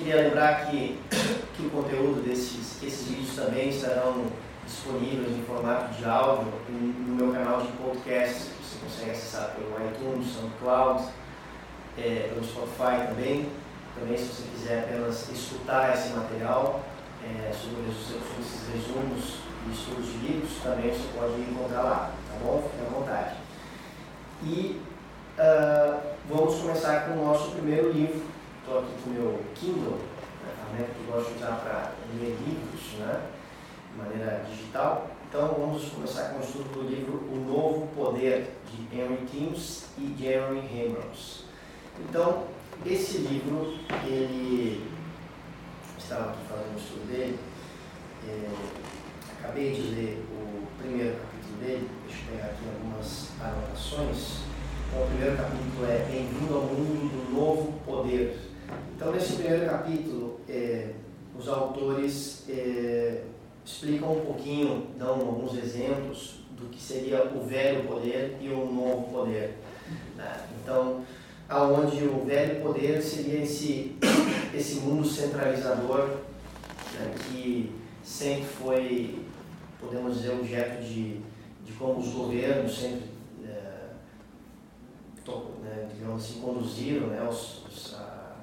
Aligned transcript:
queria 0.00 0.16
lembrar 0.16 0.66
que, 0.66 0.98
que 1.54 1.66
o 1.66 1.70
conteúdo 1.70 2.22
desses 2.26 2.82
esses 2.82 3.08
vídeos 3.08 3.36
também 3.36 3.68
estarão 3.68 4.24
disponíveis 4.66 5.36
em 5.36 5.42
formato 5.42 5.92
de 5.94 6.04
áudio 6.06 6.46
no 6.70 7.14
meu 7.14 7.32
canal 7.32 7.60
de 7.60 7.68
podcast. 7.72 8.50
Você 8.62 8.78
consegue 8.82 9.10
acessar 9.10 9.54
pelo 9.54 9.76
iTunes, 9.88 10.32
SoundCloud, 10.32 11.04
é, 11.98 12.30
pelo 12.32 12.44
Spotify 12.44 13.08
também. 13.08 13.50
Também, 13.98 14.16
se 14.16 14.24
você 14.24 14.42
quiser 14.54 14.78
apenas 14.84 15.28
escutar 15.28 15.92
esse 15.92 16.14
material 16.14 16.80
é, 17.22 17.52
sobre, 17.52 17.92
sobre 17.92 18.40
esses 18.40 18.68
resumos 18.72 19.34
e 19.66 19.72
estudos 19.72 20.06
de 20.06 20.18
livros, 20.26 20.50
também 20.62 20.90
você 20.90 21.08
pode 21.18 21.40
encontrar 21.42 21.82
lá, 21.82 22.12
tá 22.28 22.38
bom? 22.42 22.70
Fique 22.70 22.86
à 22.86 22.98
vontade. 22.98 23.36
E 24.44 24.80
uh, 25.38 26.00
vamos 26.26 26.54
começar 26.62 27.06
com 27.06 27.20
o 27.20 27.26
nosso 27.26 27.50
primeiro 27.50 27.92
livro. 27.92 28.29
Estou 28.70 28.84
aqui 28.84 29.02
com 29.02 29.10
o 29.10 29.12
meu 29.14 29.40
Kindle, 29.56 29.98
a 30.46 30.70
ferramenta 30.70 30.94
que 30.94 31.04
eu 31.04 31.12
gosto 31.12 31.30
de 31.30 31.38
usar 31.38 31.56
para 31.56 31.92
ler 32.20 32.38
livros, 32.46 32.98
né? 33.00 33.20
de 33.90 33.98
maneira 33.98 34.44
digital. 34.48 35.10
Então 35.28 35.56
vamos 35.58 35.88
começar 35.88 36.28
com 36.28 36.38
o 36.38 36.40
estudo 36.40 36.72
do 36.74 36.82
livro 36.88 37.14
O 37.32 37.36
Novo 37.48 37.88
Poder, 37.96 38.52
de 38.70 38.96
Henry 38.96 39.26
Timms 39.26 39.86
e 39.98 40.14
Jeremy 40.16 40.60
Hammonds. 40.60 41.46
Então, 41.98 42.44
esse 42.86 43.18
livro, 43.18 43.74
ele 44.06 44.88
estava 45.98 46.30
aqui 46.30 46.38
fazendo 46.48 46.76
o 46.76 46.78
estudo 46.78 47.08
dele, 47.10 47.40
é, 48.28 48.50
acabei 49.40 49.72
de 49.72 49.82
ler 49.96 50.24
o 50.30 50.66
primeiro 50.80 51.16
capítulo 51.16 51.56
dele, 51.58 51.90
deixa 52.06 52.22
eu 52.22 52.36
pegar 52.36 52.50
aqui 52.50 52.62
algumas 52.72 53.30
anotações. 53.40 54.42
Então, 54.86 55.02
o 55.02 55.06
primeiro 55.08 55.36
capítulo 55.36 55.86
é 55.86 56.06
Bem-vindo 56.08 56.54
ao 56.54 56.62
mundo 56.62 57.10
do 57.10 57.34
novo 57.34 57.72
poder. 57.84 58.50
Então, 59.00 59.12
nesse 59.12 59.32
primeiro 59.36 59.64
capítulo, 59.64 60.40
é, 60.48 60.90
os 61.38 61.48
autores 61.48 62.44
é, 62.48 63.22
explicam 63.64 64.12
um 64.12 64.24
pouquinho, 64.24 64.86
dão 64.98 65.14
alguns 65.14 65.56
exemplos 65.56 66.40
do 66.58 66.68
que 66.68 66.80
seria 66.80 67.24
o 67.24 67.46
velho 67.46 67.84
poder 67.84 68.36
e 68.40 68.48
o 68.48 68.66
novo 68.66 69.12
poder. 69.12 69.58
Né? 70.16 70.46
Então, 70.62 71.02
aonde 71.48 72.04
o 72.04 72.24
velho 72.24 72.62
poder 72.62 73.02
seria 73.02 73.42
esse, 73.42 73.96
esse 74.54 74.80
mundo 74.80 75.06
centralizador 75.06 76.08
né, 76.94 77.14
que 77.24 77.74
sempre 78.02 78.44
foi, 78.44 79.24
podemos 79.80 80.16
dizer, 80.16 80.32
objeto 80.32 80.82
de, 80.82 81.20
de 81.64 81.72
como 81.78 82.00
os 82.00 82.08
governos 82.08 82.78
sempre, 82.78 83.08
é, 83.44 83.88
to, 85.24 85.52
né, 85.62 85.88
digamos 85.92 86.24
assim, 86.24 86.40
conduziram 86.40 87.08
né, 87.08 87.26
os, 87.28 87.64
os, 87.66 87.94
a, 87.94 88.36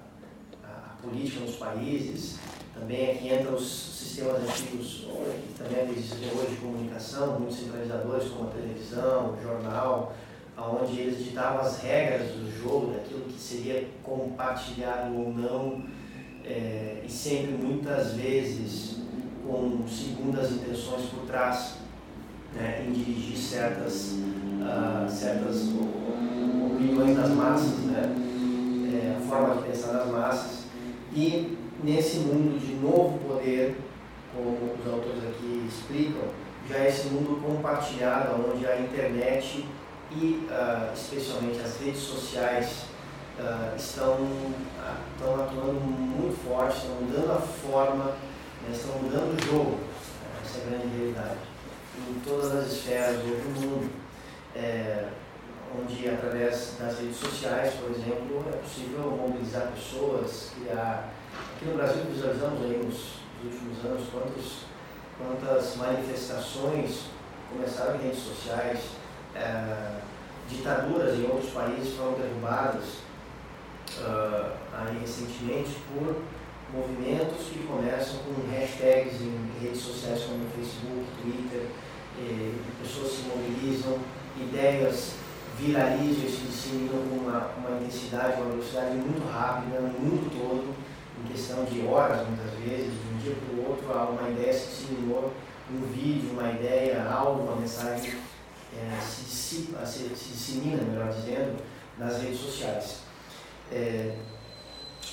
a, 0.63 0.95
política 1.01 1.41
nos 1.41 1.55
países. 1.55 2.39
Também 2.79 3.11
aqui 3.11 3.29
entra 3.29 3.51
os 3.53 3.67
sistemas 3.67 4.41
antigos, 4.41 5.07
que 5.47 5.63
também 5.63 5.89
existem 5.89 6.29
hoje 6.37 6.51
de 6.51 6.57
comunicação, 6.57 7.39
muitos 7.39 7.59
centralizadores 7.59 8.29
como 8.29 8.49
a 8.49 8.51
televisão, 8.51 9.33
o 9.33 9.41
jornal, 9.41 10.13
onde 10.57 10.99
eles 10.99 11.23
ditavam 11.23 11.61
as 11.61 11.79
regras 11.81 12.31
do 12.31 12.61
jogo, 12.61 12.93
daquilo 12.93 13.21
que 13.21 13.39
seria 13.39 13.87
compartilhado 14.03 15.15
ou 15.15 15.33
não, 15.33 15.83
é, 16.43 17.03
e 17.05 17.11
sempre, 17.11 17.53
muitas 17.53 18.13
vezes, 18.13 18.97
com 19.45 19.87
segundas 19.87 20.51
intenções 20.51 21.05
por 21.09 21.25
trás, 21.25 21.75
né, 22.53 22.85
em 22.87 22.91
dirigir 22.91 23.37
certas, 23.37 24.13
uh, 24.13 25.09
certas 25.09 25.67
opiniões 26.65 27.17
das 27.17 27.29
massas, 27.29 27.79
né, 27.79 28.15
é, 28.93 29.17
a 29.17 29.27
forma 29.27 29.55
de 29.55 29.67
pensar 29.67 29.91
das 29.91 30.07
massas. 30.07 30.63
E 31.13 31.57
nesse 31.83 32.19
mundo 32.19 32.59
de 32.59 32.73
novo 32.75 33.19
poder, 33.19 33.77
como 34.33 34.73
os 34.73 34.93
autores 34.93 35.23
aqui 35.23 35.65
explicam, 35.67 36.29
já 36.69 36.77
é 36.77 36.89
esse 36.89 37.07
mundo 37.07 37.41
compartilhado, 37.41 38.51
onde 38.51 38.65
a 38.67 38.79
internet 38.79 39.65
e 40.11 40.47
uh, 40.49 40.93
especialmente 40.93 41.59
as 41.59 41.79
redes 41.79 41.99
sociais 41.99 42.85
uh, 43.39 43.75
estão, 43.75 44.13
uh, 44.13 44.57
estão 45.13 45.35
atuando 45.35 45.79
muito 45.79 46.37
forte, 46.47 46.77
estão 46.77 46.95
mudando 46.95 47.31
a 47.31 47.41
forma, 47.41 48.05
né, 48.05 48.71
estão 48.71 48.99
mudando 48.99 49.39
o 49.39 49.45
jogo, 49.45 49.77
essa 50.43 50.59
é 50.59 50.61
a 50.61 50.69
grande 50.69 50.97
realidade, 50.97 51.39
em 52.09 52.19
todas 52.19 52.55
as 52.55 52.71
esferas 52.71 53.17
do 53.17 53.59
mundo, 53.59 53.89
é, 54.55 55.07
onde 55.77 56.09
através 56.09 56.75
das 56.79 56.99
redes 56.99 57.17
sociais, 57.17 57.73
por 57.75 57.91
exemplo, 57.91 58.45
é 58.51 58.57
possível 58.57 59.11
mobilizar 59.11 59.71
pessoas, 59.73 60.51
criar. 60.55 61.13
Aqui 61.57 61.65
no 61.65 61.75
Brasil 61.75 62.03
visualizamos 62.13 62.61
aí 62.65 62.77
nos, 62.85 63.17
últimos 63.43 63.83
anos 63.83 64.07
quantos, 64.11 64.65
quantas 65.17 65.75
manifestações 65.75 67.05
começaram 67.51 67.95
em 67.95 68.03
redes 68.03 68.19
sociais, 68.19 68.77
é, 69.33 70.01
ditaduras 70.47 71.17
em 71.17 71.23
outros 71.23 71.49
países 71.49 71.95
foram 71.95 72.13
derrubadas 72.13 72.83
uh, 73.97 74.51
aí 74.71 74.99
recentemente 75.01 75.79
por 75.91 76.21
movimentos 76.71 77.47
que 77.47 77.65
começam 77.65 78.19
com 78.19 78.51
hashtags 78.51 79.19
em 79.19 79.49
redes 79.59 79.81
sociais 79.81 80.25
como 80.25 80.47
Facebook, 80.55 81.07
Twitter, 81.23 81.69
pessoas 82.83 83.13
se 83.13 83.23
mobilizam, 83.23 83.97
ideias 84.39 85.15
viralizam 85.57 86.23
e 86.23 86.29
se 86.29 86.45
disseminam 86.45 87.01
com 87.09 87.15
uma, 87.15 87.49
uma 87.57 87.79
intensidade, 87.79 88.39
uma 88.39 88.51
velocidade 88.51 88.95
muito 88.95 89.27
rápida 89.27 89.79
no 89.79 89.87
mundo 89.99 90.29
todo, 90.29 90.75
em 91.23 91.31
questão 91.31 91.65
de 91.65 91.85
horas 91.85 92.27
muitas 92.27 92.51
vezes, 92.59 92.93
de 92.93 93.13
um 93.13 93.17
dia 93.17 93.35
para 93.35 93.55
o 93.55 93.69
outro, 93.69 94.11
uma 94.11 94.29
ideia 94.29 94.53
se 94.53 94.67
disseminou, 94.67 95.33
um 95.69 95.81
vídeo, 95.87 96.31
uma 96.31 96.49
ideia, 96.51 97.03
algo, 97.09 97.43
uma 97.43 97.55
mensagem 97.57 98.13
é, 98.73 98.99
se, 99.01 99.23
dissipa, 99.23 99.85
se, 99.85 100.15
se, 100.15 100.29
dissemina, 100.29 100.81
melhor 100.83 101.11
dizendo, 101.11 101.61
nas 101.97 102.21
redes 102.21 102.39
sociais. 102.39 102.99
É, 103.71 104.15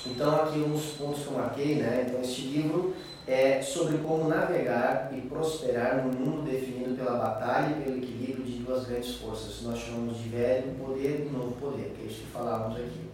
então, 0.05 0.35
aqui 0.35 0.59
uns 0.59 0.97
pontos 0.97 1.23
que 1.23 1.27
eu 1.27 1.33
marquei, 1.33 1.75
né? 1.75 2.05
Então, 2.07 2.21
este 2.21 2.41
livro 2.41 2.93
é 3.27 3.61
sobre 3.61 3.97
como 3.97 4.29
navegar 4.29 5.11
e 5.11 5.21
prosperar 5.21 6.05
no 6.05 6.13
mundo 6.13 6.49
definido 6.49 6.95
pela 6.95 7.17
batalha 7.17 7.75
e 7.75 7.83
pelo 7.83 7.97
equilíbrio 7.97 8.45
de 8.45 8.59
duas 8.59 8.85
grandes 8.85 9.15
forças. 9.15 9.61
Nós 9.63 9.79
chamamos 9.79 10.17
de 10.17 10.29
velho 10.29 10.75
poder 10.75 11.27
e 11.27 11.35
novo 11.35 11.55
poder, 11.59 11.95
que 11.97 12.03
é 12.03 12.05
isso 12.05 12.21
que 12.21 12.31
falávamos 12.31 12.77
aqui. 12.77 13.09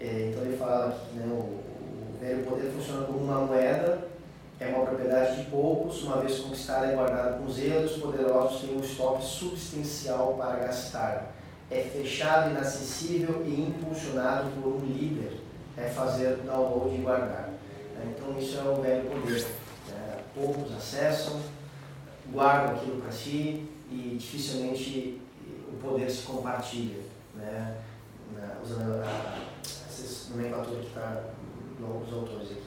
É, 0.00 0.30
então, 0.30 0.44
ele 0.44 0.56
fala 0.56 0.90
que 0.90 1.16
né, 1.16 1.26
o, 1.26 1.75
o 2.16 2.24
velho 2.24 2.44
poder 2.44 2.70
funciona 2.72 3.06
como 3.06 3.18
uma 3.18 3.40
moeda 3.40 4.16
é 4.58 4.68
uma 4.68 4.86
propriedade 4.86 5.36
de 5.36 5.50
poucos, 5.50 6.02
uma 6.02 6.16
vez 6.16 6.38
conquistada 6.38 6.90
e 6.90 6.94
guardada 6.94 7.36
com 7.36 7.50
zelo, 7.50 7.84
os 7.84 7.98
poderosos 7.98 8.62
têm 8.62 8.76
um 8.76 8.80
estoque 8.80 9.22
substancial 9.22 10.34
para 10.34 10.56
gastar. 10.56 11.34
É 11.70 11.82
fechado, 11.82 12.50
inacessível 12.52 13.42
e 13.44 13.60
impulsionado 13.60 14.50
por 14.52 14.76
um 14.76 14.86
líder. 14.86 15.40
É 15.76 15.90
fazer 15.90 16.36
download 16.36 16.94
e 16.94 17.02
guardar. 17.02 17.50
Então 18.02 18.38
isso 18.38 18.56
é 18.56 18.62
o 18.62 18.80
velho 18.80 19.10
poder. 19.10 19.46
É, 19.90 20.20
poucos 20.34 20.74
acessam, 20.74 21.38
guardam 22.32 22.76
aquilo 22.76 23.02
para 23.02 23.12
si 23.12 23.68
e 23.90 24.16
dificilmente 24.18 25.20
o 25.70 25.76
poder 25.82 26.10
se 26.10 26.22
compartilha. 26.22 27.02
Né? 27.34 27.76
Usando 28.64 29.02
a, 29.02 29.38
essa 29.62 30.30
nomenclatura 30.30 30.80
que 30.80 30.86
está 30.86 31.24
nos 31.78 32.12
autores 32.12 32.50
aqui. 32.50 32.66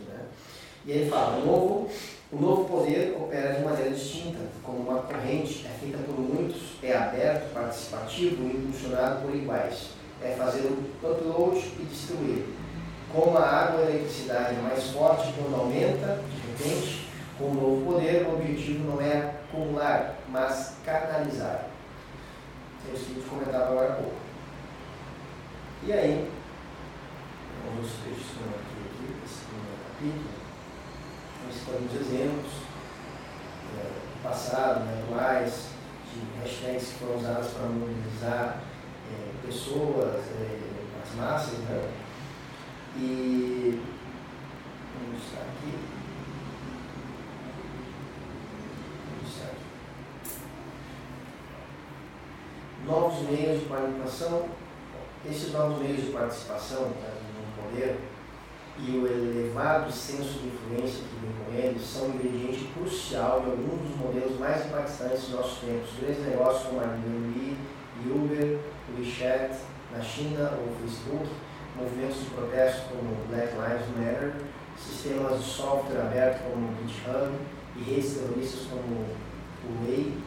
E 0.85 0.91
ele 0.91 1.09
fala, 1.09 1.37
o 1.37 1.45
novo, 1.45 1.89
o 2.31 2.35
novo 2.37 2.65
poder 2.65 3.15
opera 3.19 3.53
de 3.53 3.63
maneira 3.63 3.91
distinta, 3.91 4.39
como 4.63 4.79
uma 4.89 5.01
corrente, 5.01 5.65
é 5.67 5.69
feita 5.79 5.97
por 5.99 6.17
muitos, 6.17 6.77
é 6.81 6.95
aberto, 6.95 7.53
participativo 7.53 8.43
e 8.43 8.57
impulsionado 8.57 9.21
por 9.21 9.35
iguais. 9.35 9.89
É 10.23 10.31
fazer 10.31 10.61
o 10.61 11.11
upload 11.11 11.59
e 11.79 11.85
distribuir. 11.85 12.45
Como 13.13 13.37
a 13.37 13.45
água 13.45 13.81
e 13.81 13.87
a 13.87 13.89
eletricidade 13.91 14.55
é 14.55 14.61
mais 14.61 14.83
forte 14.91 15.33
quando 15.33 15.59
aumenta, 15.59 16.21
de 16.29 16.63
repente, 16.63 17.07
com 17.37 17.45
o 17.45 17.53
novo 17.53 17.93
poder, 17.93 18.25
o 18.25 18.35
objetivo 18.35 18.91
não 18.91 19.01
é 19.01 19.35
acumular, 19.47 20.19
mas 20.29 20.75
canalizar. 20.85 21.69
É 22.87 22.93
isso 22.93 23.05
que 23.05 23.11
a 23.11 23.15
gente 23.15 23.29
comentava 23.29 23.65
agora 23.65 23.93
há 23.93 23.95
pouco. 23.95 24.15
E 25.83 25.93
aí, 25.93 26.29
vamos 27.65 27.91
fechando 28.03 28.55
aqui, 28.55 28.78
primeiro 29.47 29.77
capítulo 29.87 30.39
nós 31.45 31.55
alguns 31.67 31.93
exemplos 31.93 32.51
é, 33.77 33.81
do 33.81 34.23
passado, 34.23 34.85
né, 34.85 35.03
atuais, 35.03 35.69
de 36.13 36.41
hashtags 36.41 36.89
que 36.89 36.99
foram 36.99 37.17
usadas 37.17 37.47
para 37.51 37.67
mobilizar 37.67 38.61
é, 39.11 39.45
pessoas, 39.45 40.25
é, 40.39 40.59
as 41.01 41.15
massas, 41.15 41.59
né? 41.59 41.91
E 42.97 43.81
vamos 44.99 45.23
estar 45.23 45.41
aqui. 45.41 45.75
Aqui. 49.21 49.55
Novos 52.85 53.21
meios 53.29 53.59
de 53.61 53.65
participação. 53.67 54.49
Esses 55.25 55.53
novos 55.53 55.79
meios 55.79 56.05
de 56.05 56.11
participação 56.11 56.91
tá, 57.01 57.13
no 57.13 57.63
poder 57.63 58.08
e 58.87 58.97
o 58.97 59.07
elevado 59.07 59.91
senso 59.91 60.39
de 60.39 60.47
influência 60.47 61.03
que 61.03 61.15
vem 61.21 61.33
com 61.45 61.53
eles 61.53 61.81
são 61.81 62.07
um 62.07 62.15
ingrediente 62.15 62.69
crucial 62.73 63.43
em 63.45 63.51
alguns 63.51 63.89
dos 63.89 63.97
modelos 63.97 64.39
mais 64.39 64.65
impactantes 64.65 65.21
dos 65.21 65.31
nossos 65.31 65.59
tempos. 65.59 65.89
Grandes 65.99 66.25
negócios 66.25 66.67
como 66.67 66.79
a 66.79 66.83
Airbnb, 66.83 67.57
Uber, 68.05 68.59
WeChat, 68.97 69.55
na 69.91 70.01
China 70.01 70.53
ou 70.59 70.73
Facebook, 70.81 71.29
movimentos 71.75 72.19
de 72.19 72.25
protesto 72.27 72.81
como 72.89 73.15
Black 73.29 73.53
Lives 73.53 73.87
Matter, 73.97 74.33
sistemas 74.77 75.39
de 75.39 75.45
software 75.45 76.01
aberto 76.01 76.43
como 76.43 76.73
GitHub 76.87 77.31
e 77.75 77.83
redes 77.83 78.13
terroristas 78.13 78.67
como 78.69 79.05
o 79.65 79.85
Way, 79.85 80.17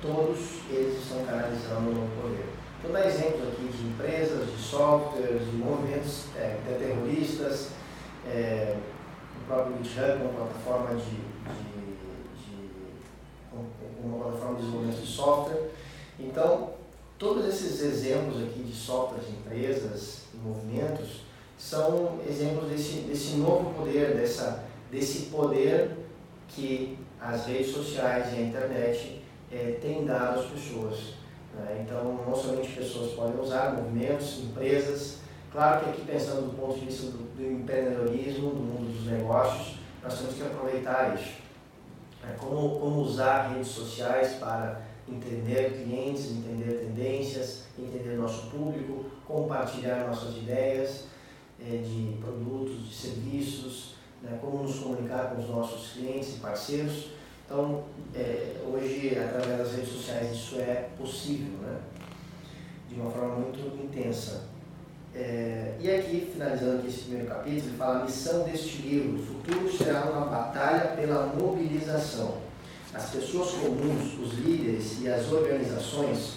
todos 0.00 0.38
eles 0.70 1.02
estão 1.02 1.24
canalizando 1.24 1.90
no 1.90 2.08
poder. 2.20 2.46
Vou 2.82 2.92
dar 2.92 3.06
exemplos 3.06 3.48
aqui 3.48 3.64
de 3.64 3.88
empresas, 3.88 4.46
de 4.46 4.62
softwares, 4.62 5.44
de 5.50 5.56
movimentos 5.56 6.26
é, 6.36 6.58
terroristas, 6.78 7.70
é, 8.28 8.76
o 9.40 9.46
próprio 9.46 9.76
GitHub, 9.82 10.22
uma 10.22 10.32
plataforma 10.32 10.94
de, 10.94 11.04
de, 11.04 11.86
de, 12.44 12.76
uma 14.04 14.24
plataforma 14.24 14.56
de 14.56 14.60
desenvolvimento 14.60 15.00
de 15.00 15.06
software. 15.06 15.70
Então, 16.18 16.70
todos 17.18 17.46
esses 17.46 17.80
exemplos 17.82 18.42
aqui 18.42 18.62
de 18.62 18.74
softwares, 18.74 19.28
empresas 19.28 20.22
e 20.34 20.36
movimentos 20.38 21.26
são 21.58 22.18
exemplos 22.28 22.68
desse, 22.68 23.00
desse 23.00 23.36
novo 23.36 23.72
poder, 23.74 24.14
dessa, 24.14 24.64
desse 24.90 25.26
poder 25.26 25.96
que 26.48 26.98
as 27.20 27.46
redes 27.46 27.72
sociais 27.72 28.32
e 28.32 28.36
a 28.36 28.40
internet 28.42 29.22
é, 29.50 29.78
têm 29.80 30.04
dado 30.04 30.40
às 30.40 30.46
pessoas. 30.46 31.14
Né? 31.54 31.84
Então, 31.84 32.24
não 32.26 32.34
somente 32.34 32.72
pessoas 32.72 33.12
podem 33.12 33.40
usar, 33.40 33.74
movimentos, 33.74 34.40
empresas, 34.40 35.18
Claro 35.52 35.84
que 35.84 35.90
aqui 35.90 36.02
pensando 36.02 36.50
do 36.50 36.56
ponto 36.56 36.78
de 36.78 36.86
vista 36.86 37.06
do, 37.06 37.36
do 37.36 37.42
empreendedorismo, 37.42 38.50
do 38.50 38.56
mundo 38.56 38.92
dos 38.92 39.06
negócios, 39.10 39.78
nós 40.02 40.18
temos 40.18 40.34
que 40.34 40.42
aproveitar 40.42 41.14
isso. 41.14 41.46
É, 42.22 42.32
como, 42.38 42.80
como 42.80 43.00
usar 43.00 43.48
redes 43.48 43.68
sociais 43.68 44.34
para 44.34 44.82
entender 45.08 45.82
clientes, 45.82 46.32
entender 46.32 46.80
tendências, 46.80 47.64
entender 47.78 48.16
nosso 48.16 48.50
público, 48.50 49.04
compartilhar 49.26 50.06
nossas 50.08 50.36
ideias 50.36 51.04
é, 51.60 51.76
de 51.76 52.18
produtos, 52.20 52.88
de 52.88 52.94
serviços, 52.94 53.94
né, 54.22 54.38
como 54.40 54.62
nos 54.62 54.78
comunicar 54.78 55.30
com 55.30 55.40
os 55.40 55.48
nossos 55.48 55.92
clientes 55.92 56.36
e 56.36 56.40
parceiros. 56.40 57.10
Então, 57.44 57.84
é, 58.14 58.56
hoje, 58.66 59.16
através 59.16 59.58
das 59.58 59.72
redes 59.72 59.90
sociais, 59.90 60.32
isso 60.36 60.56
é 60.56 60.90
possível, 60.98 61.58
né, 61.60 61.78
de 62.88 62.96
uma 62.96 63.10
forma 63.10 63.36
muito 63.36 63.60
intensa. 63.82 64.55
É, 65.18 65.72
e 65.80 65.90
aqui, 65.90 66.30
finalizando 66.30 66.78
aqui 66.78 66.88
esse 66.88 67.04
primeiro 67.04 67.28
capítulo, 67.28 67.68
ele 67.68 67.76
fala 67.78 68.00
a 68.00 68.04
missão 68.04 68.42
deste 68.44 68.82
livro. 68.82 69.18
O 69.18 69.26
futuro 69.26 69.72
será 69.72 70.04
uma 70.04 70.26
batalha 70.26 70.88
pela 70.88 71.26
mobilização. 71.26 72.36
As 72.92 73.08
pessoas 73.10 73.52
comuns, 73.52 74.18
os 74.20 74.34
líderes 74.34 75.00
e 75.00 75.08
as 75.08 75.32
organizações 75.32 76.34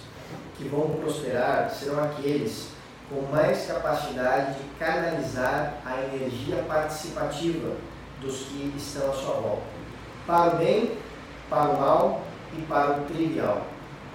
que 0.58 0.64
vão 0.70 0.92
prosperar 0.92 1.70
serão 1.70 2.02
aqueles 2.02 2.70
com 3.10 3.22
mais 3.34 3.66
capacidade 3.66 4.54
de 4.54 4.64
canalizar 4.78 5.82
a 5.86 6.02
energia 6.02 6.64
participativa 6.68 7.76
dos 8.22 8.44
que 8.44 8.74
estão 8.78 9.10
à 9.10 9.14
sua 9.14 9.34
volta. 9.36 9.64
Para 10.26 10.56
o 10.56 10.58
bem, 10.58 10.98
para 11.50 11.70
o 11.70 11.80
mal 11.82 12.24
e 12.58 12.62
para 12.62 13.00
o 13.00 13.06
trivial. 13.06 13.66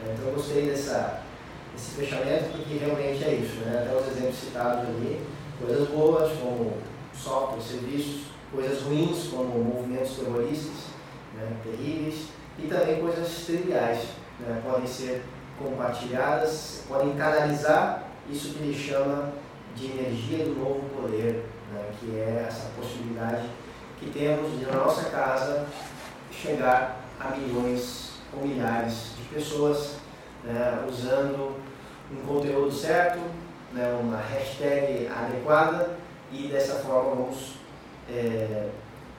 Então 0.03 0.33
gostei 0.33 0.67
dessa 0.67 1.21
esse 1.75 1.91
fechamento, 1.97 2.53
porque 2.53 2.79
realmente 2.79 3.25
é 3.25 3.35
isso, 3.35 3.56
né? 3.65 3.85
até 3.85 3.97
os 3.97 4.17
exemplos 4.17 4.38
citados 4.38 4.88
ali, 4.88 5.21
coisas 5.59 5.88
boas 5.88 6.32
como 6.38 6.79
software, 7.15 7.62
serviços, 7.62 8.26
coisas 8.53 8.82
ruins 8.82 9.29
como 9.29 9.65
movimentos 9.65 10.17
terroristas, 10.17 10.75
né? 11.35 11.56
terríveis, 11.62 12.26
e 12.59 12.69
também 12.69 13.00
coisas 13.00 13.29
triviais, 13.47 14.06
né? 14.41 14.62
podem 14.65 14.87
ser 14.87 15.25
compartilhadas, 15.59 16.85
podem 16.88 17.15
canalizar 17.15 18.09
isso 18.31 18.55
que 18.55 18.62
ele 18.62 18.77
chama 18.77 19.32
de 19.75 19.87
energia 19.87 20.44
do 20.44 20.55
novo 20.55 20.88
poder, 21.00 21.44
né? 21.73 21.91
que 21.99 22.17
é 22.17 22.47
essa 22.49 22.70
possibilidade 22.77 23.49
que 23.99 24.11
temos 24.11 24.59
de 24.59 24.67
na 24.67 24.77
nossa 24.77 25.11
casa 25.11 25.67
chegar 26.31 27.05
a 27.19 27.31
milhões 27.31 28.12
ou 28.32 28.47
milhares 28.47 29.12
de 29.17 29.35
pessoas 29.35 29.97
né, 30.44 30.85
usando 30.88 31.56
um 32.12 32.26
conteúdo 32.26 32.73
certo, 32.73 33.20
né, 33.73 33.96
uma 34.00 34.19
hashtag 34.19 35.08
adequada 35.08 35.96
e 36.31 36.49
dessa 36.49 36.75
forma 36.76 37.14
vamos 37.14 37.55
é, 38.11 38.69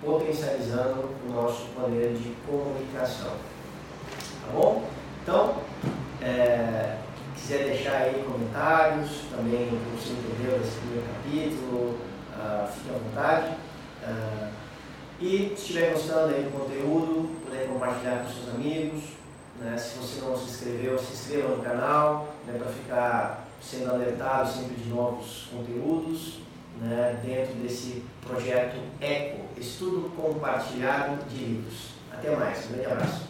potencializando 0.03 1.09
o 1.27 1.31
nosso 1.31 1.65
poder 1.75 2.13
de 2.13 2.35
comunicação. 2.47 3.31
Tá 4.41 4.51
bom? 4.53 4.83
Então, 5.23 5.55
é, 6.21 6.97
quiser 7.35 7.65
deixar 7.65 7.97
aí 7.97 8.23
comentários, 8.25 9.21
também 9.29 9.67
o 9.67 9.77
que 9.77 10.03
você 10.03 10.13
entendeu 10.13 10.59
desse 10.59 10.77
primeiro 10.79 11.05
capítulo, 11.13 11.99
uh, 12.33 12.67
fique 12.71 12.89
à 12.89 12.97
vontade. 12.97 13.51
Uh, 14.03 14.49
e 15.19 15.53
se 15.55 15.61
estiver 15.61 15.93
gostando 15.93 16.33
aí 16.33 16.43
do 16.43 16.59
conteúdo, 16.59 17.29
puder 17.45 17.67
compartilhar 17.67 18.23
com 18.23 18.33
seus 18.33 18.55
amigos, 18.55 19.03
né? 19.59 19.77
Se 19.77 19.97
você 19.97 20.21
não 20.21 20.37
se 20.37 20.51
inscreveu, 20.51 20.97
se 20.97 21.13
inscreva 21.13 21.55
no 21.55 21.63
canal 21.63 22.33
né, 22.45 22.57
para 22.57 22.71
ficar 22.71 23.47
sendo 23.61 23.91
alertado 23.91 24.51
sempre 24.51 24.75
de 24.75 24.89
novos 24.89 25.47
conteúdos 25.51 26.39
né, 26.81 27.19
dentro 27.23 27.55
desse 27.55 28.03
projeto 28.25 28.77
ECO, 29.01 29.45
Estudo 29.57 30.09
Compartilhado 30.15 31.23
de 31.29 31.37
Livros. 31.37 31.95
Até 32.11 32.35
mais, 32.35 32.65
um 32.65 32.73
grande 32.73 32.85
abraço. 32.85 33.27